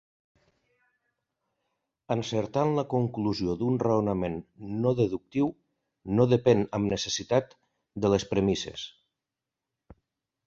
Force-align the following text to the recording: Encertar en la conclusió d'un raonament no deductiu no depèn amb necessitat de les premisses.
Encertar 2.13 2.61
en 2.69 2.71
la 2.77 2.85
conclusió 2.93 3.55
d'un 3.59 3.75
raonament 3.83 4.39
no 4.85 4.93
deductiu 5.01 5.51
no 6.21 6.25
depèn 6.33 6.63
amb 6.79 6.93
necessitat 6.97 7.53
de 8.07 8.11
les 8.15 8.25
premisses. 8.33 8.87